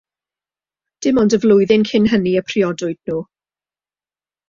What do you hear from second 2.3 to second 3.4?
y priodwyd nhw.